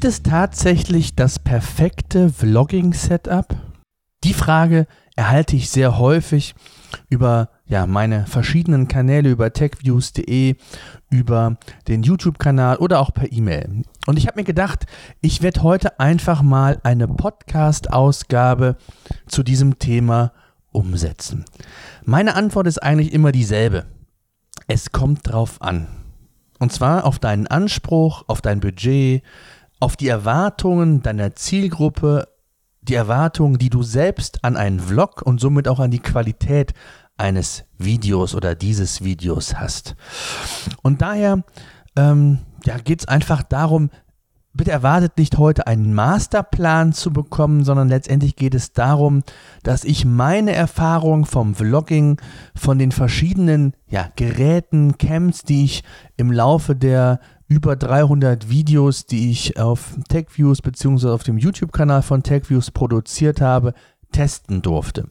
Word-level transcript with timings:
Gibt 0.00 0.14
es 0.14 0.22
tatsächlich 0.22 1.14
das 1.14 1.38
perfekte 1.38 2.30
Vlogging-Setup? 2.30 3.54
Die 4.24 4.32
Frage 4.32 4.86
erhalte 5.14 5.56
ich 5.56 5.68
sehr 5.68 5.98
häufig 5.98 6.54
über 7.10 7.50
ja, 7.66 7.86
meine 7.86 8.24
verschiedenen 8.24 8.88
Kanäle, 8.88 9.28
über 9.28 9.52
techviews.de, 9.52 10.56
über 11.10 11.58
den 11.86 12.02
YouTube-Kanal 12.02 12.78
oder 12.78 12.98
auch 12.98 13.12
per 13.12 13.30
E-Mail. 13.30 13.82
Und 14.06 14.16
ich 14.16 14.26
habe 14.26 14.40
mir 14.40 14.44
gedacht, 14.44 14.86
ich 15.20 15.42
werde 15.42 15.62
heute 15.62 16.00
einfach 16.00 16.40
mal 16.40 16.80
eine 16.82 17.06
Podcast-Ausgabe 17.06 18.78
zu 19.28 19.42
diesem 19.42 19.78
Thema 19.78 20.32
umsetzen. 20.72 21.44
Meine 22.06 22.36
Antwort 22.36 22.66
ist 22.66 22.82
eigentlich 22.82 23.12
immer 23.12 23.32
dieselbe. 23.32 23.84
Es 24.66 24.92
kommt 24.92 25.30
drauf 25.30 25.60
an. 25.60 25.88
Und 26.58 26.72
zwar 26.72 27.04
auf 27.04 27.18
deinen 27.18 27.46
Anspruch, 27.46 28.24
auf 28.28 28.40
dein 28.40 28.60
Budget, 28.60 29.22
auf 29.80 29.96
die 29.96 30.08
Erwartungen 30.08 31.02
deiner 31.02 31.34
Zielgruppe, 31.34 32.28
die 32.82 32.94
Erwartungen, 32.94 33.58
die 33.58 33.70
du 33.70 33.82
selbst 33.82 34.44
an 34.44 34.56
einen 34.56 34.80
Vlog 34.80 35.22
und 35.22 35.40
somit 35.40 35.68
auch 35.68 35.80
an 35.80 35.90
die 35.90 35.98
Qualität 35.98 36.74
eines 37.16 37.64
Videos 37.78 38.34
oder 38.34 38.54
dieses 38.54 39.02
Videos 39.02 39.56
hast. 39.56 39.96
Und 40.82 41.02
daher 41.02 41.42
ähm, 41.96 42.38
ja, 42.64 42.78
geht 42.78 43.00
es 43.00 43.08
einfach 43.08 43.42
darum, 43.42 43.90
bitte 44.52 44.70
erwartet 44.70 45.16
nicht 45.16 45.38
heute 45.38 45.66
einen 45.66 45.94
Masterplan 45.94 46.92
zu 46.92 47.12
bekommen, 47.12 47.64
sondern 47.64 47.88
letztendlich 47.88 48.36
geht 48.36 48.54
es 48.54 48.72
darum, 48.72 49.22
dass 49.62 49.84
ich 49.84 50.04
meine 50.04 50.52
Erfahrung 50.52 51.24
vom 51.24 51.54
Vlogging, 51.54 52.20
von 52.54 52.78
den 52.78 52.92
verschiedenen 52.92 53.74
ja, 53.86 54.08
Geräten, 54.16 54.98
Camps, 54.98 55.42
die 55.42 55.64
ich 55.64 55.84
im 56.16 56.32
Laufe 56.32 56.74
der 56.74 57.20
über 57.50 57.74
300 57.74 58.48
Videos, 58.48 59.06
die 59.06 59.30
ich 59.30 59.58
auf 59.58 59.96
TechViews 60.08 60.62
bzw. 60.62 61.08
auf 61.08 61.24
dem 61.24 61.36
YouTube-Kanal 61.36 62.02
von 62.02 62.22
TechViews 62.22 62.70
produziert 62.70 63.40
habe, 63.40 63.74
testen 64.12 64.62
durfte. 64.62 65.08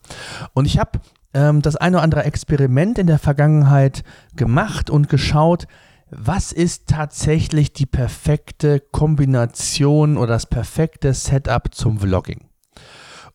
Und 0.54 0.66
ich 0.66 0.80
habe 0.80 1.00
ähm, 1.34 1.62
das 1.62 1.76
eine 1.76 1.98
oder 1.98 2.04
andere 2.04 2.23
Experiment 2.23 2.98
in 2.98 3.08
der 3.08 3.20
Vergangenheit 3.20 4.04
gemacht 4.38 4.90
und 4.90 5.10
geschaut, 5.10 5.67
was 6.12 6.54
ist 6.54 6.88
tatsächlich 6.88 7.73
die 7.73 7.86
perfekte 7.86 8.80
Kombination 8.80 10.17
oder 10.17 10.34
das 10.34 10.45
perfekte 10.45 11.14
Setup 11.14 11.76
zum 11.76 12.00
Vlogging? 12.00 12.45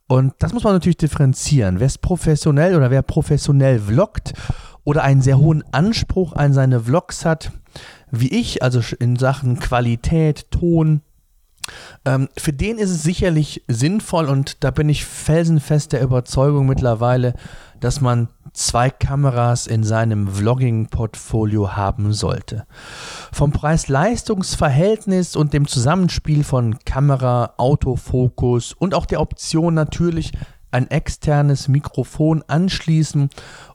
Und 0.06 0.32
das 0.38 0.54
muss 0.54 0.64
man 0.64 0.72
natürlich 0.72 0.96
differenzieren. 0.96 1.78
Wer 1.78 1.86
ist 1.86 2.00
professionell 2.00 2.74
oder 2.74 2.90
wer 2.90 3.02
professionell 3.02 3.78
vloggt 3.78 4.32
oder 4.84 5.02
einen 5.02 5.22
sehr 5.22 5.38
hohen 5.38 5.64
Anspruch 5.72 6.34
an 6.34 6.52
seine 6.52 6.80
Vlogs 6.80 7.24
hat, 7.24 7.52
wie 8.10 8.28
ich, 8.28 8.62
also 8.62 8.80
in 8.98 9.16
Sachen 9.16 9.58
Qualität, 9.58 10.50
Ton, 10.50 11.00
ähm, 12.04 12.28
für 12.36 12.52
den 12.52 12.78
ist 12.78 12.90
es 12.90 13.02
sicherlich 13.02 13.64
sinnvoll 13.68 14.26
und 14.26 14.62
da 14.62 14.70
bin 14.70 14.88
ich 14.88 15.04
felsenfest 15.04 15.92
der 15.92 16.02
Überzeugung 16.02 16.66
mittlerweile, 16.66 17.34
dass 17.80 18.00
man 18.00 18.28
zwei 18.52 18.88
Kameras 18.90 19.66
in 19.66 19.82
seinem 19.82 20.28
Vlogging-Portfolio 20.28 21.76
haben 21.76 22.12
sollte. 22.12 22.66
Vom 23.32 23.52
Preis-Leistungs-Verhältnis 23.52 25.36
und 25.36 25.52
dem 25.52 25.66
Zusammenspiel 25.66 26.44
von 26.44 26.78
Kamera, 26.84 27.54
Autofokus 27.56 28.72
und 28.72 28.94
auch 28.94 29.06
der 29.06 29.20
Option 29.20 29.74
natürlich 29.74 30.32
ein 30.74 30.90
externes 30.90 31.68
Mikrofon 31.68 32.42
anschließen 32.46 33.30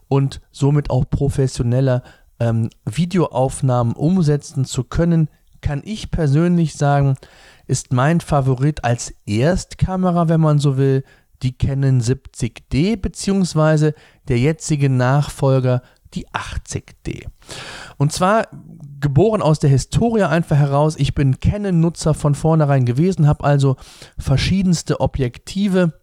und 0.08 0.40
somit 0.52 0.90
auch 0.90 1.08
professioneller 1.08 2.02
ähm, 2.38 2.70
Videoaufnahmen 2.84 3.94
umsetzen 3.94 4.64
zu 4.64 4.84
können, 4.84 5.28
kann 5.62 5.82
ich 5.84 6.10
persönlich 6.10 6.74
sagen, 6.74 7.16
ist 7.66 7.92
mein 7.92 8.20
Favorit 8.20 8.84
als 8.84 9.14
Erstkamera, 9.26 10.28
wenn 10.28 10.40
man 10.40 10.58
so 10.58 10.76
will, 10.76 11.04
die 11.42 11.56
Canon 11.56 12.00
70D 12.00 12.96
beziehungsweise 12.96 13.94
der 14.28 14.38
jetzige 14.38 14.90
Nachfolger 14.90 15.82
die 16.12 16.26
80D. 16.28 17.26
Und 17.96 18.12
zwar 18.12 18.48
geboren 19.00 19.40
aus 19.40 19.58
der 19.58 19.70
Historie 19.70 20.24
einfach 20.24 20.56
heraus. 20.56 20.96
Ich 20.98 21.14
bin 21.14 21.40
Canon-Nutzer 21.40 22.14
von 22.14 22.34
vornherein 22.34 22.84
gewesen, 22.84 23.26
habe 23.26 23.44
also 23.44 23.76
verschiedenste 24.18 25.00
Objektive 25.00 25.99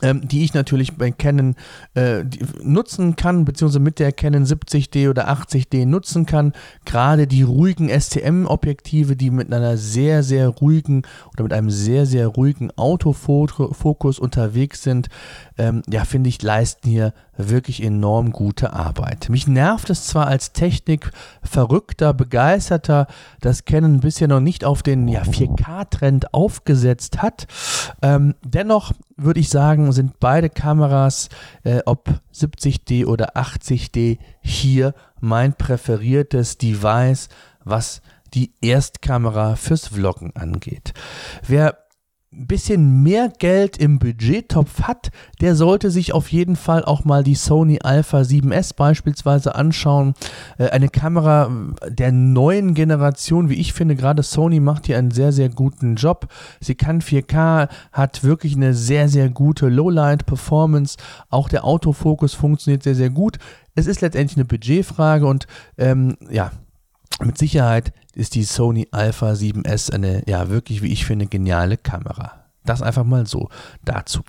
ähm, 0.00 0.26
die 0.26 0.42
ich 0.42 0.54
natürlich 0.54 0.96
bei 0.96 1.10
Canon 1.10 1.54
äh, 1.94 2.24
nutzen 2.62 3.14
kann, 3.16 3.44
beziehungsweise 3.44 3.80
mit 3.80 3.98
der 3.98 4.12
Canon 4.12 4.44
70D 4.44 5.10
oder 5.10 5.28
80D 5.28 5.86
nutzen 5.86 6.24
kann. 6.26 6.52
Gerade 6.84 7.26
die 7.26 7.42
ruhigen 7.42 7.88
STM-Objektive, 7.88 9.16
die 9.16 9.30
mit 9.30 9.52
einer 9.52 9.76
sehr, 9.76 10.22
sehr 10.22 10.48
ruhigen 10.48 11.02
oder 11.32 11.42
mit 11.44 11.52
einem 11.52 11.70
sehr, 11.70 12.06
sehr 12.06 12.28
ruhigen 12.28 12.70
Autofokus 12.76 14.18
unterwegs 14.18 14.82
sind, 14.82 15.08
ähm, 15.58 15.82
ja, 15.88 16.04
finde 16.04 16.28
ich, 16.28 16.40
leisten 16.42 16.88
hier 16.88 17.12
wirklich 17.36 17.82
enorm 17.82 18.30
gute 18.30 18.72
Arbeit. 18.72 19.28
Mich 19.28 19.46
nervt 19.46 19.90
es 19.90 20.06
zwar 20.06 20.26
als 20.26 20.52
Technik 20.52 21.10
verrückter, 21.42 22.12
begeisterter, 22.12 23.06
dass 23.40 23.64
Canon 23.64 24.00
bisher 24.00 24.28
noch 24.28 24.40
nicht 24.40 24.64
auf 24.64 24.82
den 24.82 25.08
ja, 25.08 25.22
4K-Trend 25.22 26.34
aufgesetzt 26.34 27.22
hat. 27.22 27.46
Ähm, 28.02 28.34
dennoch 28.44 28.92
würde 29.16 29.40
ich 29.40 29.48
sagen, 29.48 29.92
sind 29.92 30.20
beide 30.20 30.50
Kameras, 30.50 31.28
äh, 31.64 31.80
ob 31.86 32.08
70D 32.34 33.06
oder 33.06 33.36
80D, 33.36 34.18
hier 34.40 34.94
mein 35.20 35.54
präferiertes 35.54 36.58
Device, 36.58 37.28
was 37.64 38.02
die 38.34 38.52
Erstkamera 38.60 39.56
fürs 39.56 39.88
Vloggen 39.88 40.34
angeht. 40.36 40.94
Wer 41.46 41.78
ein 42.32 42.46
bisschen 42.46 43.02
mehr 43.02 43.28
Geld 43.28 43.76
im 43.76 43.98
Budgettopf 43.98 44.82
hat, 44.82 45.10
der 45.40 45.54
sollte 45.54 45.90
sich 45.90 46.14
auf 46.14 46.32
jeden 46.32 46.56
Fall 46.56 46.84
auch 46.84 47.04
mal 47.04 47.22
die 47.22 47.34
Sony 47.34 47.80
Alpha 47.82 48.20
7S 48.20 48.74
beispielsweise 48.74 49.54
anschauen. 49.54 50.14
Äh, 50.56 50.70
eine 50.70 50.88
Kamera 50.88 51.50
der 51.86 52.10
neuen 52.10 52.74
Generation, 52.74 53.50
wie 53.50 53.60
ich 53.60 53.74
finde, 53.74 53.96
gerade 53.96 54.22
Sony 54.22 54.60
macht 54.60 54.86
hier 54.86 54.96
einen 54.96 55.10
sehr, 55.10 55.32
sehr 55.32 55.50
guten 55.50 55.96
Job. 55.96 56.28
Sie 56.60 56.74
kann 56.74 57.02
4K, 57.02 57.68
hat 57.92 58.24
wirklich 58.24 58.56
eine 58.56 58.72
sehr, 58.72 59.08
sehr 59.08 59.28
gute 59.28 59.68
Lowlight-Performance. 59.68 60.96
Auch 61.28 61.50
der 61.50 61.64
Autofokus 61.64 62.32
funktioniert 62.32 62.82
sehr, 62.82 62.94
sehr 62.94 63.10
gut. 63.10 63.38
Es 63.74 63.86
ist 63.86 64.00
letztendlich 64.00 64.38
eine 64.38 64.46
Budgetfrage 64.46 65.26
und 65.26 65.46
ähm, 65.76 66.16
ja, 66.30 66.50
mit 67.20 67.38
Sicherheit 67.38 67.92
ist 68.14 68.34
die 68.34 68.44
Sony 68.44 68.88
Alpha 68.90 69.32
7S 69.32 69.92
eine, 69.92 70.22
ja, 70.26 70.48
wirklich, 70.48 70.82
wie 70.82 70.92
ich 70.92 71.04
finde, 71.04 71.26
geniale 71.26 71.76
Kamera. 71.76 72.42
Das 72.64 72.80
einfach 72.80 73.02
mal 73.02 73.26
so 73.26 73.48
dazu. 73.84 74.20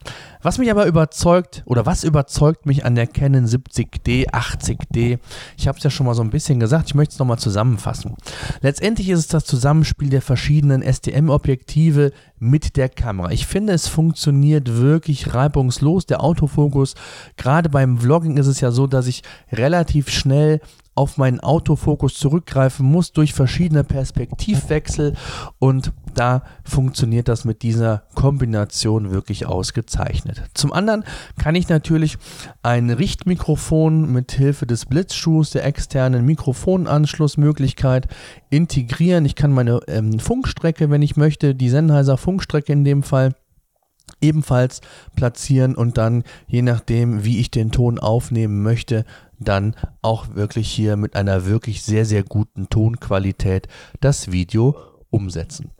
Was 0.41 0.57
mich 0.57 0.71
aber 0.71 0.87
überzeugt 0.87 1.61
oder 1.65 1.85
was 1.85 2.03
überzeugt 2.03 2.65
mich 2.65 2.83
an 2.83 2.95
der 2.95 3.05
Canon 3.05 3.45
70D, 3.45 4.31
80D, 4.31 5.19
ich 5.55 5.67
habe 5.67 5.77
es 5.77 5.83
ja 5.83 5.91
schon 5.91 6.07
mal 6.07 6.15
so 6.15 6.23
ein 6.23 6.31
bisschen 6.31 6.59
gesagt, 6.59 6.87
ich 6.87 6.95
möchte 6.95 7.13
es 7.13 7.19
nochmal 7.19 7.37
zusammenfassen. 7.37 8.15
Letztendlich 8.61 9.09
ist 9.09 9.19
es 9.19 9.27
das 9.27 9.45
Zusammenspiel 9.45 10.09
der 10.09 10.23
verschiedenen 10.23 10.81
STM-Objektive 10.81 12.11
mit 12.39 12.75
der 12.75 12.89
Kamera. 12.89 13.29
Ich 13.29 13.45
finde, 13.45 13.73
es 13.73 13.87
funktioniert 13.87 14.77
wirklich 14.77 15.35
reibungslos. 15.35 16.07
Der 16.07 16.23
Autofokus, 16.23 16.95
gerade 17.37 17.69
beim 17.69 17.99
Vlogging 17.99 18.37
ist 18.37 18.47
es 18.47 18.61
ja 18.61 18.71
so, 18.71 18.87
dass 18.87 19.05
ich 19.05 19.21
relativ 19.51 20.09
schnell 20.09 20.59
auf 20.95 21.17
meinen 21.17 21.39
Autofokus 21.39 22.15
zurückgreifen 22.15 22.85
muss 22.85 23.11
durch 23.11 23.33
verschiedene 23.33 23.83
Perspektivwechsel 23.83 25.15
und 25.59 25.91
da 26.13 26.43
funktioniert 26.63 27.27
das 27.27 27.45
mit 27.45 27.63
dieser 27.63 28.03
Kombination 28.13 29.11
wirklich 29.11 29.47
ausgezeichnet. 29.47 30.43
Zum 30.53 30.71
anderen 30.71 31.03
kann 31.39 31.55
ich 31.55 31.69
natürlich 31.69 32.17
ein 32.61 32.89
Richtmikrofon 32.91 34.11
mit 34.11 34.31
Hilfe 34.31 34.67
des 34.67 34.85
Blitzschuhs, 34.85 35.49
der 35.49 35.65
externen 35.65 36.25
Mikrofonanschlussmöglichkeit 36.25 38.07
integrieren. 38.51 39.25
Ich 39.25 39.35
kann 39.35 39.51
meine 39.51 39.79
ähm, 39.87 40.19
Funkstrecke, 40.19 40.91
wenn 40.91 41.01
ich 41.01 41.17
möchte, 41.17 41.55
die 41.55 41.69
Sennheiser 41.69 42.17
Funkstrecke 42.17 42.71
in 42.71 42.83
dem 42.83 43.01
Fall 43.01 43.33
ebenfalls 44.21 44.81
platzieren 45.15 45.75
und 45.75 45.97
dann, 45.97 46.23
je 46.47 46.61
nachdem, 46.61 47.23
wie 47.23 47.39
ich 47.39 47.51
den 47.51 47.71
Ton 47.71 47.99
aufnehmen 47.99 48.63
möchte, 48.63 49.05
dann 49.39 49.75
auch 50.01 50.35
wirklich 50.35 50.69
hier 50.69 50.95
mit 50.95 51.15
einer 51.15 51.45
wirklich 51.45 51.83
sehr, 51.83 52.05
sehr 52.05 52.23
guten 52.23 52.69
Tonqualität 52.69 53.67
das 53.99 54.31
Video 54.31 54.75
umsetzen. 55.09 55.71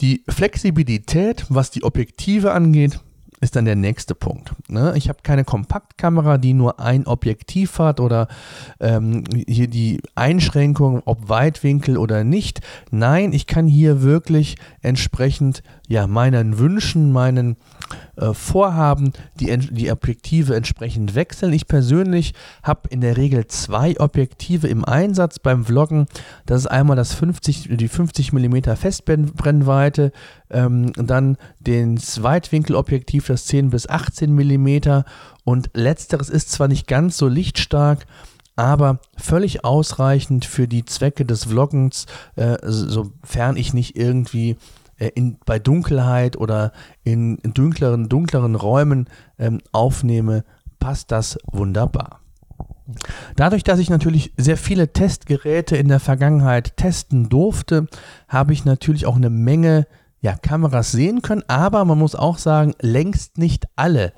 Die 0.00 0.24
Flexibilität, 0.28 1.46
was 1.48 1.70
die 1.70 1.84
Objektive 1.84 2.52
angeht, 2.52 3.00
ist 3.42 3.56
dann 3.56 3.64
der 3.64 3.74
nächste 3.74 4.14
Punkt. 4.14 4.54
Ne? 4.68 4.94
Ich 4.96 5.08
habe 5.08 5.18
keine 5.24 5.44
Kompaktkamera, 5.44 6.38
die 6.38 6.54
nur 6.54 6.78
ein 6.78 7.06
Objektiv 7.08 7.80
hat 7.80 7.98
oder 7.98 8.28
ähm, 8.78 9.24
hier 9.48 9.66
die 9.66 10.00
Einschränkung, 10.14 11.02
ob 11.06 11.28
Weitwinkel 11.28 11.98
oder 11.98 12.22
nicht. 12.22 12.60
Nein, 12.92 13.32
ich 13.32 13.48
kann 13.48 13.66
hier 13.66 14.00
wirklich 14.02 14.56
entsprechend 14.80 15.64
ja, 15.88 16.06
meinen 16.06 16.58
Wünschen, 16.58 17.12
meinen 17.12 17.56
äh, 18.16 18.32
Vorhaben 18.32 19.12
die, 19.40 19.54
die 19.58 19.90
Objektive 19.90 20.54
entsprechend 20.54 21.14
wechseln. 21.14 21.52
Ich 21.52 21.66
persönlich 21.66 22.34
habe 22.62 22.88
in 22.90 23.00
der 23.00 23.16
Regel 23.16 23.46
zwei 23.48 23.98
Objektive 23.98 24.68
im 24.68 24.84
Einsatz 24.84 25.38
beim 25.38 25.64
Vloggen. 25.64 26.06
Das 26.46 26.60
ist 26.60 26.66
einmal 26.68 26.96
das 26.96 27.12
50, 27.12 27.76
die 27.76 27.88
50 27.88 28.32
mm 28.32 28.74
Festbrennweite, 28.76 30.12
ähm, 30.50 30.92
dann 30.94 31.36
das 31.60 32.22
Weitwinkelobjektiv, 32.22 33.26
das 33.32 33.46
10 33.46 33.70
bis 33.70 33.88
18 33.88 34.32
mm 34.32 35.02
und 35.44 35.70
letzteres 35.74 36.28
ist 36.28 36.50
zwar 36.50 36.68
nicht 36.68 36.86
ganz 36.86 37.16
so 37.16 37.28
lichtstark, 37.28 38.06
aber 38.56 39.00
völlig 39.16 39.64
ausreichend 39.64 40.44
für 40.44 40.68
die 40.68 40.84
Zwecke 40.84 41.24
des 41.24 41.44
Vloggens, 41.44 42.06
äh, 42.36 42.58
sofern 42.62 43.56
ich 43.56 43.74
nicht 43.74 43.96
irgendwie 43.96 44.56
äh, 44.98 45.10
in, 45.14 45.38
bei 45.44 45.58
Dunkelheit 45.58 46.36
oder 46.36 46.72
in, 47.02 47.38
in 47.38 47.54
dunkleren, 47.54 48.08
dunkleren 48.08 48.54
Räumen 48.54 49.08
ähm, 49.38 49.60
aufnehme, 49.72 50.44
passt 50.78 51.10
das 51.10 51.38
wunderbar. 51.50 52.20
Dadurch, 53.36 53.64
dass 53.64 53.78
ich 53.78 53.90
natürlich 53.90 54.32
sehr 54.36 54.56
viele 54.56 54.92
Testgeräte 54.92 55.76
in 55.76 55.88
der 55.88 56.00
Vergangenheit 56.00 56.76
testen 56.76 57.28
durfte, 57.28 57.86
habe 58.28 58.52
ich 58.52 58.64
natürlich 58.64 59.06
auch 59.06 59.16
eine 59.16 59.30
Menge 59.30 59.86
ja, 60.22 60.36
Kameras 60.36 60.92
sehen 60.92 61.20
können, 61.20 61.42
aber 61.48 61.84
man 61.84 61.98
muss 61.98 62.14
auch 62.14 62.38
sagen, 62.38 62.74
längst 62.80 63.38
nicht 63.38 63.66
alle 63.76 64.12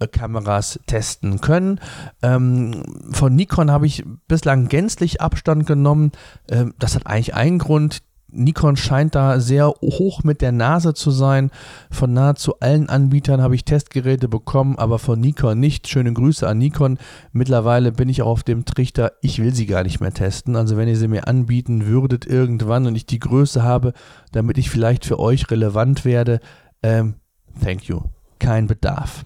äh, 0.00 0.08
Kameras 0.08 0.80
testen 0.86 1.40
können. 1.40 1.80
Ähm, 2.20 2.82
von 3.12 3.34
Nikon 3.34 3.70
habe 3.70 3.86
ich 3.86 4.04
bislang 4.26 4.68
gänzlich 4.68 5.20
Abstand 5.22 5.66
genommen. 5.66 6.12
Ähm, 6.50 6.74
das 6.78 6.96
hat 6.96 7.06
eigentlich 7.06 7.34
einen 7.34 7.58
Grund. 7.58 8.02
Nikon 8.28 8.76
scheint 8.76 9.14
da 9.14 9.38
sehr 9.40 9.68
hoch 9.68 10.24
mit 10.24 10.40
der 10.42 10.52
Nase 10.52 10.94
zu 10.94 11.10
sein. 11.10 11.50
Von 11.90 12.12
nahezu 12.12 12.58
allen 12.60 12.88
Anbietern 12.88 13.40
habe 13.40 13.54
ich 13.54 13.64
Testgeräte 13.64 14.28
bekommen, 14.28 14.78
aber 14.78 14.98
von 14.98 15.20
Nikon 15.20 15.60
nicht. 15.60 15.88
Schöne 15.88 16.12
Grüße 16.12 16.46
an 16.46 16.58
Nikon. 16.58 16.98
Mittlerweile 17.32 17.92
bin 17.92 18.08
ich 18.08 18.22
auch 18.22 18.26
auf 18.26 18.42
dem 18.42 18.64
Trichter, 18.64 19.12
ich 19.22 19.40
will 19.40 19.54
sie 19.54 19.66
gar 19.66 19.84
nicht 19.84 20.00
mehr 20.00 20.12
testen. 20.12 20.56
Also 20.56 20.76
wenn 20.76 20.88
ihr 20.88 20.96
sie 20.96 21.08
mir 21.08 21.28
anbieten 21.28 21.86
würdet 21.86 22.26
irgendwann 22.26 22.86
und 22.86 22.96
ich 22.96 23.06
die 23.06 23.20
Größe 23.20 23.62
habe, 23.62 23.92
damit 24.32 24.58
ich 24.58 24.70
vielleicht 24.70 25.06
für 25.06 25.18
euch 25.18 25.50
relevant 25.50 26.04
werde, 26.04 26.40
ähm, 26.82 27.14
thank 27.62 27.84
you. 27.84 28.00
Kein 28.38 28.66
Bedarf. 28.66 29.24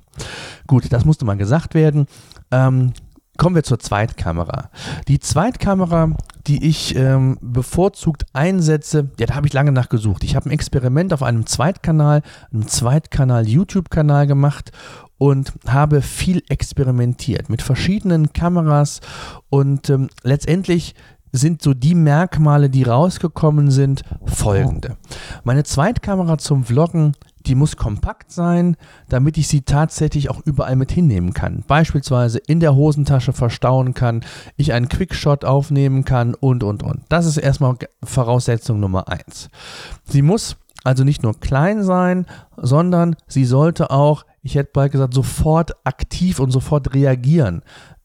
Gut, 0.67 0.93
das 0.93 1.05
musste 1.05 1.25
mal 1.25 1.37
gesagt 1.37 1.75
werden. 1.75 2.07
Ähm, 2.53 2.93
Kommen 3.41 3.57
wir 3.57 3.63
zur 3.63 3.79
Zweitkamera. 3.79 4.69
Die 5.09 5.19
Zweitkamera, 5.19 6.15
die 6.47 6.69
ich 6.69 6.95
ähm, 6.95 7.39
bevorzugt 7.41 8.27
einsetze, 8.35 9.13
ja, 9.19 9.25
da 9.25 9.35
habe 9.35 9.47
ich 9.47 9.55
lange 9.55 9.73
nachgesucht. 9.73 10.25
Ich 10.25 10.37
habe 10.37 10.51
ein 10.51 10.53
Experiment 10.53 11.15
auf 11.15 11.23
einem 11.23 11.47
Zweitkanal, 11.47 12.21
einem 12.53 12.69
Zweitkanal 12.69 13.49
YouTube-Kanal 13.49 14.27
gemacht 14.27 14.73
und 15.17 15.55
habe 15.67 16.03
viel 16.03 16.43
experimentiert 16.51 17.49
mit 17.49 17.63
verschiedenen 17.63 18.35
Kameras 18.35 19.01
und 19.49 19.89
ähm, 19.89 20.11
letztendlich 20.23 20.95
sind 21.33 21.63
so 21.63 21.75
die 21.75 21.95
Merkmale, 21.95 22.71
die 22.71 22.83
rausgekommen 22.83 23.71
sind, 23.71 24.03
folgende. 24.25 24.97
Meine 25.45 25.65
Zweitkamera 25.65 26.39
zum 26.39 26.65
Vloggen 26.65 27.15
die 27.47 27.55
muss 27.55 27.77
kompakt 27.77 28.31
sein, 28.31 28.77
damit 29.09 29.39
ich 29.39 29.49
sie 29.49 29.63
tatsächlich 29.63 30.31
auch 30.31 30.41
überall 30.45 30.77
mit 30.77 30.93
hinnehmen 30.93 31.33
kann. 31.33 31.65
Beispielsweise 31.67 32.39
in 32.39 32.61
der 32.61 32.75
Hosentasche 32.75 33.33
verstauen 33.33 33.95
kann, 33.95 34.25
ich 34.57 34.73
einen 34.73 34.89
Quickshot 34.89 35.45
aufnehmen 35.45 36.05
kann 36.05 36.35
und, 36.35 36.63
und, 36.63 36.83
und. 36.83 37.03
Das 37.09 37.27
ist 37.27 37.39
erstmal 37.39 37.77
Voraussetzung 38.05 38.81
Nummer 38.81 39.09
eins. 39.09 39.49
Sie 40.05 40.23
muss 40.23 40.57
also 40.85 41.05
nicht 41.05 41.23
nur 41.23 41.39
klein 41.39 41.83
sein, 41.83 42.27
sondern 42.57 43.17
sie 43.27 43.45
sollte 43.45 43.91
auch, 43.91 44.25
ich 44.43 44.55
hätte 44.55 44.71
bald 44.73 44.93
gesagt, 44.93 45.15
sofort 45.15 45.73
aktiv 45.85 46.41
und 46.41 46.51
sofort 46.51 46.95
reagieren 46.95 47.63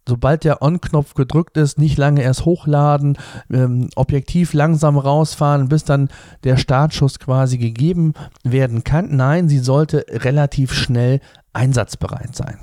sobald 0.07 0.43
der 0.43 0.61
On-Knopf 0.61 1.13
gedrückt 1.13 1.57
ist, 1.57 1.77
nicht 1.77 1.97
lange 1.97 2.21
erst 2.21 2.45
hochladen, 2.45 3.17
ähm, 3.51 3.89
objektiv 3.95 4.53
langsam 4.53 4.97
rausfahren, 4.97 5.69
bis 5.69 5.83
dann 5.83 6.09
der 6.43 6.57
Startschuss 6.57 7.19
quasi 7.19 7.57
gegeben 7.57 8.13
werden 8.43 8.83
kann. 8.83 9.15
Nein, 9.15 9.49
sie 9.49 9.59
sollte 9.59 10.05
relativ 10.09 10.73
schnell 10.73 11.19
einsatzbereit 11.53 12.35
sein. 12.35 12.59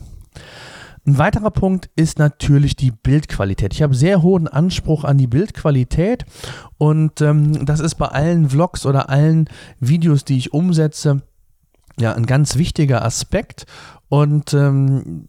Ein 1.04 1.18
weiterer 1.18 1.50
Punkt 1.50 1.90
ist 1.96 2.20
natürlich 2.20 2.76
die 2.76 2.92
Bildqualität. 2.92 3.74
Ich 3.74 3.82
habe 3.82 3.94
sehr 3.94 4.22
hohen 4.22 4.46
Anspruch 4.46 5.02
an 5.02 5.18
die 5.18 5.26
Bildqualität 5.26 6.24
und 6.78 7.20
ähm, 7.20 7.66
das 7.66 7.80
ist 7.80 7.96
bei 7.96 8.06
allen 8.06 8.50
Vlogs 8.50 8.86
oder 8.86 9.10
allen 9.10 9.48
Videos, 9.80 10.24
die 10.24 10.38
ich 10.38 10.52
umsetze, 10.52 11.22
ja, 11.98 12.12
ein 12.12 12.26
ganz 12.26 12.56
wichtiger 12.56 13.04
Aspekt. 13.04 13.66
Und 14.08 14.54
ähm, 14.54 15.26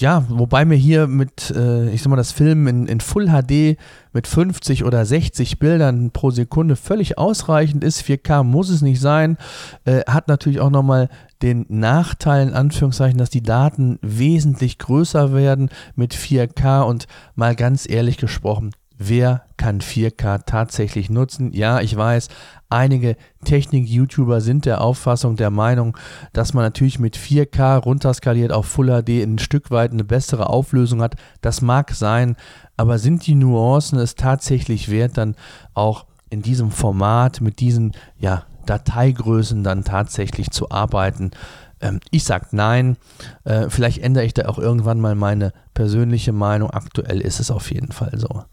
ja, 0.00 0.24
wobei 0.28 0.64
mir 0.64 0.76
hier 0.76 1.06
mit, 1.06 1.50
äh, 1.50 1.90
ich 1.90 2.02
sag 2.02 2.10
mal, 2.10 2.16
das 2.16 2.32
Film 2.32 2.66
in, 2.66 2.86
in 2.86 3.00
Full 3.00 3.28
HD 3.28 3.78
mit 4.12 4.26
50 4.26 4.84
oder 4.84 5.04
60 5.04 5.58
Bildern 5.58 6.10
pro 6.10 6.30
Sekunde 6.30 6.76
völlig 6.76 7.16
ausreichend 7.16 7.82
ist. 7.82 8.02
4K 8.02 8.42
muss 8.42 8.68
es 8.68 8.82
nicht 8.82 9.00
sein. 9.00 9.38
Äh, 9.84 10.02
hat 10.06 10.28
natürlich 10.28 10.60
auch 10.60 10.70
nochmal 10.70 11.08
den 11.42 11.64
Nachteil, 11.68 12.48
in 12.48 12.54
Anführungszeichen, 12.54 13.18
dass 13.18 13.30
die 13.30 13.42
Daten 13.42 13.98
wesentlich 14.02 14.78
größer 14.78 15.32
werden 15.32 15.70
mit 15.94 16.14
4K 16.14 16.82
und 16.82 17.06
mal 17.34 17.54
ganz 17.54 17.88
ehrlich 17.88 18.18
gesprochen, 18.18 18.72
wer 18.98 19.42
kann 19.56 19.80
4K 19.80 20.44
tatsächlich 20.46 21.10
nutzen? 21.10 21.52
Ja, 21.52 21.80
ich 21.80 21.96
weiß, 21.96 22.28
einige 22.68 23.16
Technik-YouTuber 23.44 24.40
sind 24.40 24.64
der 24.64 24.80
Auffassung, 24.80 25.36
der 25.36 25.50
Meinung, 25.50 25.96
dass 26.32 26.54
man 26.54 26.64
natürlich 26.64 26.98
mit 26.98 27.16
4K 27.16 27.76
runterskaliert 27.78 28.52
auf 28.52 28.66
Full 28.66 28.88
HD 28.88 29.22
ein 29.22 29.38
Stück 29.38 29.70
weit 29.70 29.92
eine 29.92 30.04
bessere 30.04 30.48
Auflösung 30.48 31.02
hat. 31.02 31.16
Das 31.40 31.62
mag 31.62 31.92
sein, 31.92 32.36
aber 32.76 32.98
sind 32.98 33.26
die 33.26 33.34
Nuancen 33.34 33.98
es 33.98 34.14
tatsächlich 34.14 34.90
wert, 34.90 35.16
dann 35.16 35.36
auch 35.74 36.06
in 36.30 36.42
diesem 36.42 36.70
Format 36.70 37.40
mit 37.40 37.60
diesen 37.60 37.92
ja, 38.18 38.44
Dateigrößen 38.66 39.62
dann 39.62 39.84
tatsächlich 39.84 40.50
zu 40.50 40.70
arbeiten? 40.70 41.30
Ähm, 41.80 42.00
ich 42.10 42.24
sage 42.24 42.48
nein. 42.52 42.96
Äh, 43.44 43.68
vielleicht 43.68 43.98
ändere 43.98 44.24
ich 44.24 44.34
da 44.34 44.46
auch 44.46 44.58
irgendwann 44.58 45.00
mal 45.00 45.14
meine 45.14 45.52
persönliche 45.74 46.32
Meinung. 46.32 46.70
Aktuell 46.70 47.20
ist 47.20 47.40
es 47.40 47.50
auf 47.50 47.70
jeden 47.70 47.92
Fall 47.92 48.12
so. 48.18 48.44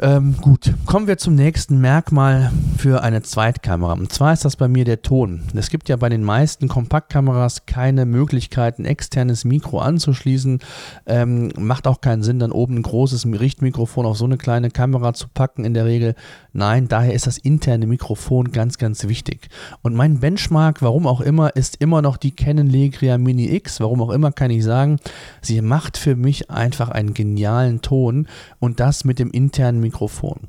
Ähm, 0.00 0.34
gut, 0.40 0.74
kommen 0.86 1.06
wir 1.06 1.18
zum 1.18 1.36
nächsten 1.36 1.80
Merkmal 1.80 2.50
für 2.78 3.04
eine 3.04 3.22
Zweitkamera. 3.22 3.92
Und 3.92 4.12
zwar 4.12 4.32
ist 4.32 4.44
das 4.44 4.56
bei 4.56 4.66
mir 4.66 4.84
der 4.84 5.02
Ton. 5.02 5.44
Es 5.54 5.70
gibt 5.70 5.88
ja 5.88 5.94
bei 5.94 6.08
den 6.08 6.24
meisten 6.24 6.66
Kompaktkameras 6.66 7.64
keine 7.66 8.04
Möglichkeit, 8.04 8.80
ein 8.80 8.86
externes 8.86 9.44
Mikro 9.44 9.78
anzuschließen. 9.78 10.58
Ähm, 11.06 11.52
macht 11.56 11.86
auch 11.86 12.00
keinen 12.00 12.24
Sinn, 12.24 12.40
dann 12.40 12.50
oben 12.50 12.78
ein 12.78 12.82
großes 12.82 13.24
Richtmikrofon 13.24 14.04
auf 14.04 14.16
so 14.16 14.24
eine 14.24 14.36
kleine 14.36 14.70
Kamera 14.70 15.14
zu 15.14 15.28
packen 15.32 15.64
in 15.64 15.74
der 15.74 15.84
Regel. 15.84 16.16
Nein, 16.52 16.88
daher 16.88 17.14
ist 17.14 17.28
das 17.28 17.38
interne 17.38 17.86
Mikrofon 17.86 18.50
ganz, 18.50 18.78
ganz 18.78 19.06
wichtig. 19.06 19.48
Und 19.82 19.94
mein 19.94 20.18
Benchmark, 20.18 20.82
warum 20.82 21.06
auch 21.06 21.20
immer, 21.20 21.54
ist 21.54 21.76
immer 21.76 22.02
noch 22.02 22.16
die 22.16 22.34
Canon 22.34 22.66
Legria 22.66 23.16
Mini 23.16 23.54
X. 23.54 23.78
Warum 23.78 24.02
auch 24.02 24.10
immer 24.10 24.32
kann 24.32 24.50
ich 24.50 24.64
sagen, 24.64 24.98
sie 25.40 25.62
macht 25.62 25.98
für 25.98 26.16
mich 26.16 26.50
einfach 26.50 26.88
einen 26.88 27.14
genialen 27.14 27.80
Ton 27.80 28.26
und 28.58 28.80
das 28.80 29.04
mit 29.04 29.20
dem 29.20 29.30
internen 29.30 29.83
Mikrofon. 29.84 30.48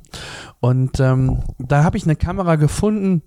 Und 0.60 0.98
ähm, 1.00 1.42
da 1.58 1.84
habe 1.84 1.96
ich 1.96 2.04
eine 2.04 2.16
Kamera 2.16 2.56
gefunden, 2.56 3.22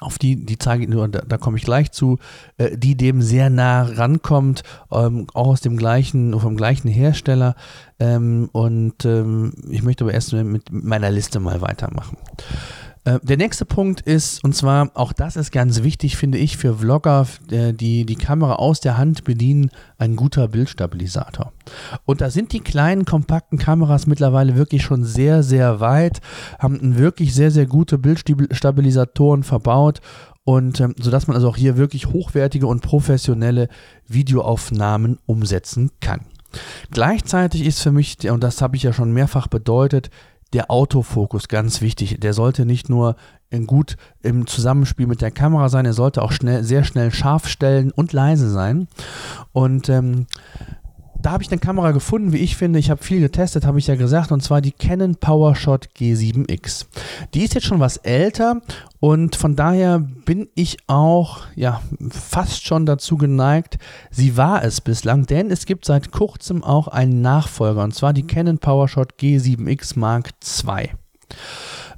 auf 0.00 0.18
die, 0.18 0.44
die 0.44 0.58
zeige 0.58 0.84
ich 0.84 0.88
nur, 0.88 1.08
da, 1.08 1.20
da 1.20 1.36
komme 1.38 1.58
ich 1.58 1.64
gleich 1.64 1.92
zu, 1.92 2.18
äh, 2.56 2.76
die 2.76 2.96
dem 2.96 3.20
sehr 3.22 3.50
nah 3.50 3.82
rankommt, 3.82 4.62
ähm, 4.90 5.26
auch 5.34 5.48
aus 5.48 5.60
dem 5.60 5.76
gleichen, 5.76 6.38
vom 6.38 6.56
gleichen 6.56 6.88
Hersteller. 6.88 7.54
Ähm, 7.98 8.48
und 8.52 9.04
ähm, 9.04 9.52
ich 9.68 9.82
möchte 9.82 10.04
aber 10.04 10.14
erst 10.14 10.32
mit 10.32 10.72
meiner 10.72 11.10
Liste 11.10 11.40
mal 11.40 11.60
weitermachen. 11.60 12.16
Äh, 13.04 13.18
der 13.22 13.36
nächste 13.36 13.64
Punkt 13.64 14.00
ist, 14.00 14.44
und 14.44 14.54
zwar, 14.54 14.90
auch 14.94 15.12
das 15.12 15.36
ist 15.36 15.50
ganz 15.50 15.82
wichtig, 15.82 16.16
finde 16.16 16.38
ich, 16.38 16.56
für 16.56 16.74
Vlogger, 16.74 17.26
äh, 17.50 17.72
die 17.72 18.06
die 18.06 18.14
Kamera 18.16 18.54
aus 18.54 18.80
der 18.80 18.96
Hand 18.96 19.24
bedienen, 19.24 19.70
ein 19.98 20.14
guter 20.14 20.48
Bildstabilisator. 20.48 21.52
Und 22.04 22.20
da 22.20 22.30
sind 22.30 22.52
die 22.52 22.60
kleinen, 22.60 23.04
kompakten 23.04 23.58
Kameras 23.58 24.06
mittlerweile 24.06 24.56
wirklich 24.56 24.82
schon 24.82 25.04
sehr, 25.04 25.42
sehr 25.42 25.80
weit, 25.80 26.20
haben 26.58 26.96
wirklich 26.96 27.34
sehr, 27.34 27.50
sehr 27.50 27.66
gute 27.66 27.98
Bildstabilisatoren 27.98 29.42
verbaut 29.42 30.00
und 30.44 30.80
ähm, 30.80 30.94
sodass 30.98 31.26
man 31.26 31.36
also 31.36 31.48
auch 31.48 31.56
hier 31.56 31.76
wirklich 31.76 32.06
hochwertige 32.08 32.66
und 32.66 32.82
professionelle 32.82 33.68
Videoaufnahmen 34.06 35.18
umsetzen 35.26 35.90
kann. 36.00 36.26
Gleichzeitig 36.90 37.64
ist 37.64 37.80
für 37.80 37.92
mich, 37.92 38.30
und 38.30 38.42
das 38.44 38.60
habe 38.60 38.76
ich 38.76 38.82
ja 38.82 38.92
schon 38.92 39.12
mehrfach 39.12 39.48
bedeutet, 39.48 40.10
der 40.52 40.70
Autofokus 40.70 41.48
ganz 41.48 41.80
wichtig. 41.80 42.20
Der 42.20 42.34
sollte 42.34 42.66
nicht 42.66 42.88
nur 42.88 43.16
gut 43.66 43.96
im 44.22 44.46
Zusammenspiel 44.46 45.06
mit 45.06 45.20
der 45.20 45.30
Kamera 45.30 45.68
sein, 45.68 45.84
er 45.84 45.92
sollte 45.92 46.22
auch 46.22 46.32
schnell, 46.32 46.64
sehr 46.64 46.84
schnell 46.84 47.12
scharf 47.12 47.48
stellen 47.48 47.90
und 47.90 48.12
leise 48.12 48.50
sein. 48.50 48.88
Und 49.52 49.88
ähm, 49.88 50.26
da 51.22 51.32
habe 51.32 51.42
ich 51.42 51.50
eine 51.50 51.60
Kamera 51.60 51.92
gefunden, 51.92 52.32
wie 52.32 52.38
ich 52.38 52.56
finde. 52.56 52.78
Ich 52.78 52.90
habe 52.90 53.02
viel 53.02 53.20
getestet, 53.20 53.64
habe 53.64 53.78
ich 53.78 53.86
ja 53.86 53.94
gesagt, 53.94 54.32
und 54.32 54.42
zwar 54.42 54.60
die 54.60 54.72
Canon 54.72 55.16
PowerShot 55.16 55.88
G7X. 55.96 56.86
Die 57.34 57.44
ist 57.44 57.54
jetzt 57.54 57.66
schon 57.66 57.80
was 57.80 57.96
älter 57.98 58.60
und 59.00 59.36
von 59.36 59.56
daher 59.56 60.00
bin 60.00 60.48
ich 60.54 60.78
auch 60.86 61.42
ja 61.54 61.80
fast 62.10 62.66
schon 62.66 62.86
dazu 62.86 63.16
geneigt. 63.16 63.78
Sie 64.10 64.36
war 64.36 64.64
es 64.64 64.80
bislang, 64.80 65.26
denn 65.26 65.50
es 65.50 65.66
gibt 65.66 65.84
seit 65.84 66.10
kurzem 66.12 66.64
auch 66.64 66.88
einen 66.88 67.22
Nachfolger 67.22 67.82
und 67.84 67.94
zwar 67.94 68.12
die 68.12 68.26
Canon 68.26 68.58
PowerShot 68.58 69.14
G7X 69.18 69.98
Mark 69.98 70.30
II. 70.66 70.90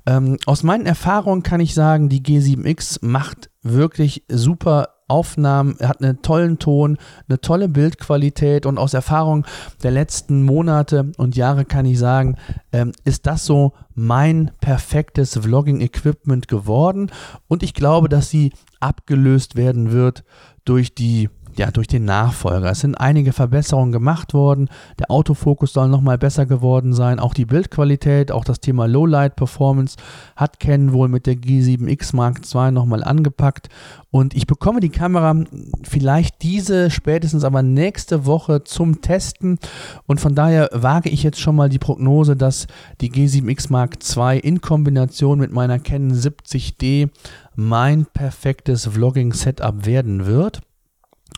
Ähm, 0.07 0.39
aus 0.45 0.63
meinen 0.63 0.87
Erfahrungen 0.87 1.43
kann 1.43 1.61
ich 1.61 1.75
sagen, 1.75 2.09
die 2.09 2.23
G7X 2.23 2.99
macht 3.01 3.51
wirklich 3.63 4.23
super 4.29 4.94
Aufnahmen, 5.09 5.77
hat 5.83 6.03
einen 6.03 6.23
tollen 6.23 6.59
Ton, 6.59 6.99
eine 7.29 7.41
tolle 7.41 7.69
Bildqualität 7.69 8.67
und 8.67 8.79
aus 8.79 8.95
Erfahrung 8.95 9.47
der 9.83 9.91
letzten 9.91 10.43
Monate 10.43 11.13
und 11.19 11.37
Jahre 11.37 11.65
kann 11.65 11.85
ich 11.85 11.99
sagen, 11.99 12.37
ähm, 12.73 12.93
ist 13.05 13.27
das 13.27 13.45
so 13.45 13.75
mein 13.95 14.51
perfektes 14.61 15.39
Vlogging-Equipment 15.39 16.49
geworden. 16.49 17.11
Und 17.49 17.63
ich 17.63 17.75
glaube, 17.75 18.09
dass 18.09 18.31
sie 18.31 18.53
abgelöst 18.81 19.57
werden 19.57 19.93
wird 19.93 20.25
durch 20.65 20.95
die 20.95 21.29
ja, 21.59 21.71
durch 21.71 21.87
den 21.87 22.05
Nachfolger. 22.05 22.71
Es 22.71 22.81
sind 22.81 22.97
einige 22.97 23.33
Verbesserungen 23.33 23.93
gemacht 23.93 24.35
worden. 24.35 24.69
Der 24.99 25.11
Autofokus 25.11 25.73
soll 25.73 25.89
nochmal 25.89 26.19
besser 26.19 26.47
geworden 26.47 26.93
sein. 26.95 27.21
Auch 27.21 27.35
die 27.35 27.45
Bildqualität, 27.45 28.33
auch 28.33 28.45
das 28.45 28.61
Thema 28.61 28.87
Lowlight 28.87 29.37
Performance 29.37 29.97
hat 30.37 30.61
Canon 30.61 30.93
wohl 30.93 31.09
mit 31.09 31.27
der 31.27 31.35
G7X 31.35 32.15
Mark 32.15 32.41
II 32.55 32.73
nochmal 32.73 33.05
angepackt. 33.05 33.69
Und 34.11 34.35
ich 34.35 34.47
bekomme 34.47 34.81
die 34.81 34.91
Kamera 34.91 35.35
vielleicht 35.83 36.43
diese, 36.43 36.91
spätestens 36.91 37.45
aber 37.45 37.63
nächste 37.63 38.27
Woche 38.27 38.63
zum 38.63 39.01
Testen. 39.01 39.59
Und 40.07 40.21
von 40.21 40.35
daher 40.35 40.71
wage 40.73 41.09
ich 41.09 41.23
jetzt 41.23 41.41
schon 41.41 41.57
mal 41.57 41.69
die 41.69 41.79
Prognose, 41.81 42.37
dass 42.37 42.67
die 43.01 43.11
G7X 43.11 43.73
Mark 43.73 43.99
II 44.17 44.39
in 44.39 44.61
Kombination 44.61 45.39
mit 45.39 45.53
meiner 45.53 45.79
Canon 45.79 46.15
70D 46.17 47.11
mein 47.57 48.07
perfektes 48.07 48.87
Vlogging-Setup 48.87 49.87
werden 49.87 50.27
wird. 50.27 50.61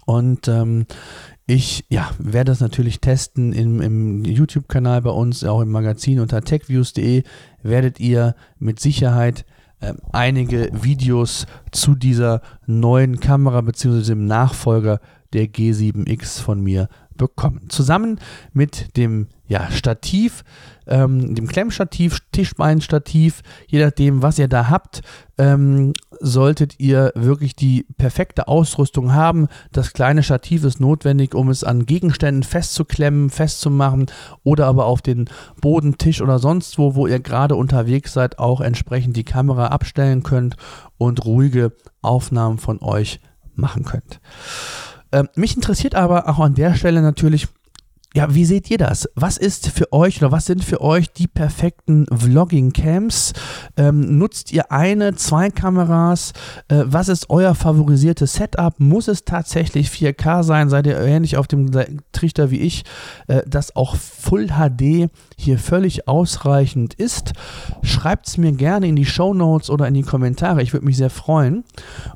Und 0.04 0.48
ähm, 0.48 0.86
ich 1.46 1.84
ja, 1.88 2.10
werde 2.18 2.50
das 2.50 2.60
natürlich 2.60 3.00
testen 3.00 3.52
im, 3.52 3.80
im 3.80 4.24
YouTube-Kanal 4.24 5.02
bei 5.02 5.10
uns, 5.10 5.44
auch 5.44 5.60
im 5.60 5.70
Magazin 5.70 6.20
unter 6.20 6.42
techviews.de 6.42 7.22
werdet 7.62 8.00
ihr 8.00 8.34
mit 8.58 8.80
Sicherheit 8.80 9.44
äh, 9.80 9.94
einige 10.12 10.70
Videos 10.72 11.46
zu 11.70 11.94
dieser 11.94 12.40
neuen 12.66 13.20
Kamera 13.20 13.60
bzw. 13.60 14.02
dem 14.02 14.26
Nachfolger 14.26 15.00
der 15.32 15.46
G7X 15.46 16.40
von 16.40 16.60
mir 16.60 16.88
bekommen. 17.16 17.68
Zusammen 17.68 18.20
mit 18.52 18.96
dem 18.96 19.28
ja, 19.48 19.70
Stativ, 19.70 20.44
ähm, 20.86 21.34
dem 21.34 21.46
Klemmstativ, 21.46 22.18
Tischbeinstativ, 22.32 23.42
je 23.68 23.84
nachdem, 23.84 24.22
was 24.22 24.38
ihr 24.38 24.48
da 24.48 24.68
habt, 24.68 25.02
ähm, 25.38 25.92
solltet 26.20 26.80
ihr 26.80 27.12
wirklich 27.14 27.54
die 27.54 27.86
perfekte 27.96 28.48
Ausrüstung 28.48 29.12
haben. 29.14 29.48
Das 29.72 29.92
kleine 29.92 30.22
Stativ 30.22 30.64
ist 30.64 30.80
notwendig, 30.80 31.34
um 31.34 31.48
es 31.48 31.62
an 31.62 31.86
Gegenständen 31.86 32.42
festzuklemmen, 32.42 33.30
festzumachen 33.30 34.06
oder 34.42 34.66
aber 34.66 34.86
auf 34.86 35.02
den 35.02 35.26
Boden, 35.60 35.98
Tisch 35.98 36.20
oder 36.20 36.38
sonst 36.38 36.78
wo, 36.78 36.94
wo 36.94 37.06
ihr 37.06 37.20
gerade 37.20 37.54
unterwegs 37.54 38.12
seid, 38.12 38.38
auch 38.38 38.60
entsprechend 38.60 39.16
die 39.16 39.24
Kamera 39.24 39.68
abstellen 39.68 40.22
könnt 40.22 40.56
und 40.98 41.24
ruhige 41.24 41.72
Aufnahmen 42.02 42.58
von 42.58 42.80
euch 42.80 43.20
machen 43.54 43.84
könnt. 43.84 44.20
Ähm, 45.12 45.28
mich 45.34 45.56
interessiert 45.56 45.94
aber 45.94 46.28
auch 46.28 46.38
an 46.40 46.54
der 46.54 46.74
Stelle 46.74 47.02
natürlich, 47.02 47.48
ja, 48.16 48.34
wie 48.34 48.46
seht 48.46 48.70
ihr 48.70 48.78
das? 48.78 49.10
Was 49.14 49.36
ist 49.36 49.68
für 49.68 49.92
euch 49.92 50.22
oder 50.22 50.32
was 50.32 50.46
sind 50.46 50.64
für 50.64 50.80
euch 50.80 51.12
die 51.12 51.26
perfekten 51.26 52.06
Vlogging-Cams? 52.06 53.34
Ähm, 53.76 54.16
nutzt 54.16 54.54
ihr 54.54 54.72
eine, 54.72 55.14
zwei 55.16 55.50
Kameras? 55.50 56.32
Äh, 56.68 56.84
was 56.86 57.10
ist 57.10 57.28
euer 57.28 57.54
favorisiertes 57.54 58.32
Setup? 58.32 58.80
Muss 58.80 59.08
es 59.08 59.26
tatsächlich 59.26 59.88
4K 59.88 60.44
sein? 60.44 60.70
Seid 60.70 60.86
ihr 60.86 60.98
ähnlich 60.98 61.36
auf 61.36 61.46
dem 61.46 61.70
Trichter 62.12 62.50
wie 62.50 62.60
ich, 62.60 62.84
äh, 63.26 63.42
dass 63.46 63.76
auch 63.76 63.96
Full 63.96 64.46
HD 64.46 65.10
hier 65.36 65.58
völlig 65.58 66.08
ausreichend 66.08 66.94
ist? 66.94 67.34
Schreibt 67.82 68.28
es 68.28 68.38
mir 68.38 68.52
gerne 68.52 68.88
in 68.88 68.96
die 68.96 69.04
Show 69.04 69.34
Notes 69.34 69.68
oder 69.68 69.86
in 69.88 69.92
die 69.92 70.00
Kommentare. 70.00 70.62
Ich 70.62 70.72
würde 70.72 70.86
mich 70.86 70.96
sehr 70.96 71.10
freuen. 71.10 71.64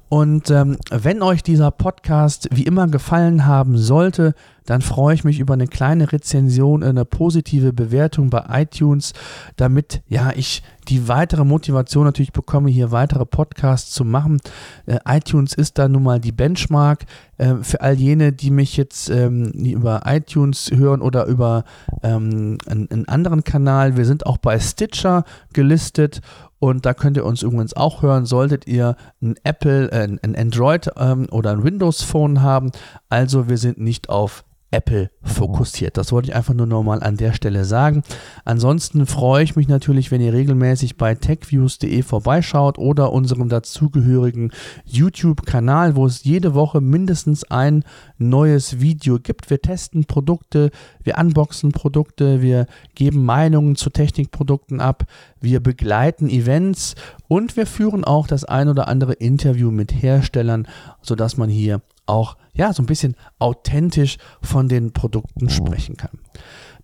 Und 0.08 0.50
ähm, 0.50 0.78
wenn 0.90 1.20
euch 1.20 1.42
dieser 1.42 1.70
Podcast 1.70 2.48
wie 2.52 2.64
immer 2.64 2.88
gefallen 2.88 3.44
haben 3.44 3.76
sollte, 3.76 4.34
dann 4.70 4.82
freue 4.82 5.16
ich 5.16 5.24
mich 5.24 5.40
über 5.40 5.54
eine 5.54 5.66
kleine 5.66 6.12
Rezension, 6.12 6.84
eine 6.84 7.04
positive 7.04 7.72
Bewertung 7.72 8.30
bei 8.30 8.44
iTunes, 8.62 9.14
damit 9.56 10.00
ja 10.06 10.30
ich 10.36 10.62
die 10.86 11.08
weitere 11.08 11.44
Motivation 11.44 12.04
natürlich 12.04 12.32
bekomme, 12.32 12.70
hier 12.70 12.92
weitere 12.92 13.26
Podcasts 13.26 13.90
zu 13.90 14.04
machen. 14.04 14.40
Äh, 14.86 14.98
iTunes 15.08 15.54
ist 15.54 15.76
da 15.78 15.88
nun 15.88 16.04
mal 16.04 16.20
die 16.20 16.30
Benchmark 16.30 17.06
äh, 17.38 17.56
für 17.62 17.80
all 17.80 17.94
jene, 17.94 18.32
die 18.32 18.52
mich 18.52 18.76
jetzt 18.76 19.10
ähm, 19.10 19.46
über 19.50 20.02
iTunes 20.04 20.70
hören 20.72 21.02
oder 21.02 21.26
über 21.26 21.64
ähm, 22.04 22.58
einen, 22.68 22.88
einen 22.92 23.08
anderen 23.08 23.42
Kanal. 23.42 23.96
Wir 23.96 24.04
sind 24.04 24.24
auch 24.24 24.38
bei 24.38 24.60
Stitcher 24.60 25.24
gelistet 25.52 26.20
und 26.60 26.86
da 26.86 26.94
könnt 26.94 27.16
ihr 27.16 27.24
uns 27.24 27.42
übrigens 27.42 27.74
auch 27.74 28.02
hören, 28.02 28.24
solltet 28.24 28.68
ihr 28.68 28.94
ein 29.20 29.34
Apple, 29.42 29.90
äh, 29.90 30.16
ein 30.22 30.36
Android 30.36 30.90
ähm, 30.96 31.26
oder 31.32 31.50
ein 31.50 31.64
Windows 31.64 32.02
Phone 32.02 32.40
haben. 32.40 32.70
Also 33.08 33.48
wir 33.48 33.58
sind 33.58 33.78
nicht 33.78 34.08
auf 34.08 34.44
Apple 34.70 35.10
fokussiert. 35.22 35.96
Das 35.96 36.12
wollte 36.12 36.30
ich 36.30 36.36
einfach 36.36 36.54
nur 36.54 36.66
nochmal 36.66 37.02
an 37.02 37.16
der 37.16 37.32
Stelle 37.32 37.64
sagen. 37.64 38.02
Ansonsten 38.44 39.06
freue 39.06 39.42
ich 39.42 39.56
mich 39.56 39.68
natürlich, 39.68 40.10
wenn 40.10 40.20
ihr 40.20 40.32
regelmäßig 40.32 40.96
bei 40.96 41.14
techviews.de 41.14 42.02
vorbeischaut 42.02 42.78
oder 42.78 43.12
unserem 43.12 43.48
dazugehörigen 43.48 44.52
YouTube-Kanal, 44.84 45.96
wo 45.96 46.06
es 46.06 46.24
jede 46.24 46.54
Woche 46.54 46.80
mindestens 46.80 47.44
ein 47.44 47.84
neues 48.18 48.80
Video 48.80 49.18
gibt. 49.18 49.50
Wir 49.50 49.60
testen 49.60 50.04
Produkte, 50.04 50.70
wir 51.02 51.18
unboxen 51.18 51.72
Produkte, 51.72 52.40
wir 52.40 52.66
geben 52.94 53.24
Meinungen 53.24 53.76
zu 53.76 53.90
Technikprodukten 53.90 54.80
ab, 54.80 55.04
wir 55.40 55.60
begleiten 55.60 56.28
Events 56.28 56.94
und 57.28 57.56
wir 57.56 57.66
führen 57.66 58.04
auch 58.04 58.26
das 58.26 58.44
ein 58.44 58.68
oder 58.68 58.88
andere 58.88 59.14
Interview 59.14 59.70
mit 59.70 60.02
Herstellern, 60.02 60.68
sodass 61.02 61.36
man 61.36 61.48
hier 61.48 61.80
auch 62.10 62.36
ja 62.52 62.72
so 62.72 62.82
ein 62.82 62.86
bisschen 62.86 63.16
authentisch 63.38 64.18
von 64.42 64.68
den 64.68 64.92
Produkten 64.92 65.48
sprechen 65.48 65.96
kann. 65.96 66.18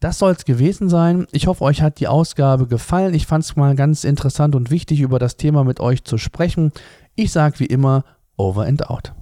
Das 0.00 0.18
soll 0.18 0.33
es 0.33 0.45
gewesen 0.45 0.88
sein. 0.88 1.26
Ich 1.33 1.47
hoffe, 1.47 1.64
euch 1.64 1.83
hat 1.83 2.00
die 2.00 2.09
Ausgabe 2.09 2.66
gefallen. 2.66 3.14
Ich 3.14 3.26
fand 3.26 3.45
es 3.45 3.56
mal 3.56 3.75
ganz 3.75 4.04
interessant 4.04 4.54
und 4.54 4.71
wichtig, 4.71 5.00
über 5.00 5.18
das 5.18 5.37
Thema 5.37 5.64
mit 5.64 5.80
euch 5.80 6.04
zu 6.04 6.18
sprechen. 6.18 6.73
Ich 7.14 7.33
sage 7.33 7.61
wie 7.61 7.66
immer, 7.66 8.04
over 8.37 8.66
and 8.66 8.88
out. 8.88 9.14